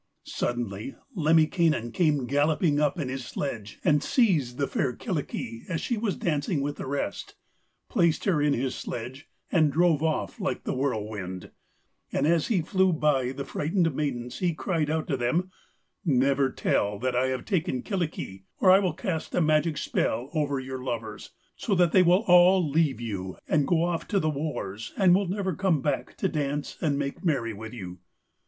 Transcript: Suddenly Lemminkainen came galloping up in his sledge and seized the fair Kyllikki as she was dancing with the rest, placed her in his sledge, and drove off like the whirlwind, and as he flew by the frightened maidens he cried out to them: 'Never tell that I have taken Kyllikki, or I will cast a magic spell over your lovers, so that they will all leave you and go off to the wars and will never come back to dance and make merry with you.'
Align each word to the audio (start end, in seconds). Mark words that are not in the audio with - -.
Suddenly 0.25 0.95
Lemminkainen 1.15 1.91
came 1.91 2.25
galloping 2.25 2.79
up 2.79 2.97
in 2.97 3.07
his 3.07 3.23
sledge 3.23 3.77
and 3.83 4.01
seized 4.01 4.57
the 4.57 4.65
fair 4.67 4.93
Kyllikki 4.97 5.61
as 5.69 5.79
she 5.79 5.95
was 5.95 6.15
dancing 6.15 6.61
with 6.61 6.77
the 6.77 6.87
rest, 6.87 7.35
placed 7.87 8.25
her 8.25 8.41
in 8.41 8.53
his 8.53 8.73
sledge, 8.73 9.29
and 9.51 9.71
drove 9.71 10.01
off 10.01 10.39
like 10.41 10.63
the 10.63 10.73
whirlwind, 10.73 11.51
and 12.11 12.25
as 12.25 12.47
he 12.47 12.63
flew 12.63 12.91
by 12.91 13.31
the 13.31 13.45
frightened 13.45 13.93
maidens 13.93 14.39
he 14.39 14.55
cried 14.55 14.89
out 14.89 15.07
to 15.07 15.15
them: 15.17 15.51
'Never 16.03 16.49
tell 16.51 16.97
that 16.97 17.15
I 17.15 17.27
have 17.27 17.45
taken 17.45 17.83
Kyllikki, 17.83 18.45
or 18.59 18.71
I 18.71 18.79
will 18.79 18.93
cast 18.93 19.35
a 19.35 19.39
magic 19.41 19.77
spell 19.77 20.31
over 20.33 20.59
your 20.59 20.83
lovers, 20.83 21.29
so 21.55 21.75
that 21.75 21.91
they 21.91 22.01
will 22.01 22.23
all 22.25 22.67
leave 22.67 22.99
you 22.99 23.37
and 23.47 23.67
go 23.67 23.83
off 23.83 24.07
to 24.07 24.19
the 24.19 24.31
wars 24.31 24.93
and 24.97 25.13
will 25.13 25.27
never 25.27 25.53
come 25.53 25.79
back 25.79 26.17
to 26.17 26.27
dance 26.27 26.75
and 26.81 26.97
make 26.97 27.23
merry 27.23 27.53
with 27.53 27.73
you.' 27.75 27.99